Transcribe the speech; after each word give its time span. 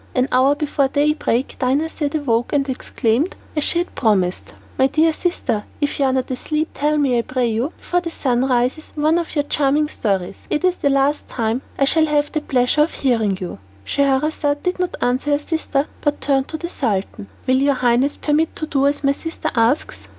An 0.15 0.27
hour 0.31 0.55
before 0.55 0.87
daybreak 0.87 1.57
Dinarzade 1.59 2.15
awoke, 2.21 2.53
and 2.53 2.67
exclaimed, 2.67 3.35
as 3.55 3.63
she 3.63 3.77
had 3.77 3.93
promised, 3.93 4.55
"My 4.79 4.87
dear 4.87 5.13
sister, 5.13 5.63
if 5.79 5.99
you 5.99 6.05
are 6.05 6.13
not 6.13 6.31
asleep, 6.31 6.69
tell 6.73 6.97
me 6.97 7.19
I 7.19 7.21
pray 7.21 7.45
you, 7.49 7.71
before 7.77 8.01
the 8.01 8.09
sun 8.09 8.43
rises, 8.47 8.93
one 8.95 9.19
of 9.19 9.35
your 9.35 9.43
charming 9.43 9.87
stories. 9.89 10.37
It 10.49 10.63
is 10.63 10.77
the 10.77 10.89
last 10.89 11.27
time 11.27 11.61
that 11.77 11.83
I 11.83 11.85
shall 11.85 12.07
have 12.07 12.31
the 12.31 12.41
pleasure 12.41 12.81
of 12.81 12.93
hearing 12.95 13.37
you." 13.39 13.59
Scheherazade 13.85 14.63
did 14.63 14.79
not 14.79 14.97
answer 15.03 15.33
her 15.33 15.37
sister, 15.37 15.85
but 16.01 16.19
turned 16.19 16.47
to 16.47 16.57
the 16.57 16.67
Sultan. 16.69 17.27
"Will 17.45 17.57
your 17.57 17.75
highness 17.75 18.17
permit 18.17 18.49
me 18.49 18.55
to 18.55 18.65
do 18.65 18.87
as 18.87 19.03
my 19.03 19.11
sister 19.11 19.51
asks?" 19.55 20.07